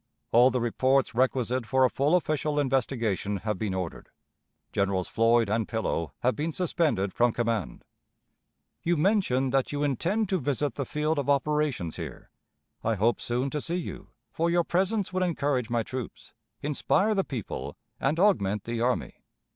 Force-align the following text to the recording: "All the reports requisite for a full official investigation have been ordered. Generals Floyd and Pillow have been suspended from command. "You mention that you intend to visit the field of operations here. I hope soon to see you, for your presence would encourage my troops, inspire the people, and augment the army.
"All 0.31 0.49
the 0.49 0.59
reports 0.59 1.13
requisite 1.13 1.67
for 1.67 1.85
a 1.85 1.89
full 1.91 2.15
official 2.15 2.59
investigation 2.59 3.37
have 3.45 3.59
been 3.59 3.75
ordered. 3.75 4.09
Generals 4.73 5.07
Floyd 5.07 5.47
and 5.47 5.67
Pillow 5.67 6.11
have 6.21 6.35
been 6.35 6.51
suspended 6.51 7.13
from 7.13 7.31
command. 7.31 7.83
"You 8.81 8.97
mention 8.97 9.51
that 9.51 9.71
you 9.71 9.83
intend 9.83 10.27
to 10.29 10.39
visit 10.39 10.73
the 10.73 10.87
field 10.87 11.19
of 11.19 11.29
operations 11.29 11.97
here. 11.97 12.31
I 12.83 12.95
hope 12.95 13.21
soon 13.21 13.51
to 13.51 13.61
see 13.61 13.75
you, 13.75 14.09
for 14.31 14.49
your 14.49 14.63
presence 14.63 15.13
would 15.13 15.21
encourage 15.21 15.69
my 15.69 15.83
troops, 15.83 16.33
inspire 16.63 17.13
the 17.13 17.23
people, 17.23 17.77
and 17.99 18.19
augment 18.19 18.63
the 18.63 18.81
army. 18.81 19.17